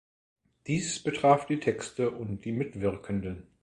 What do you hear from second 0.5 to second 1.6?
Dies betraf die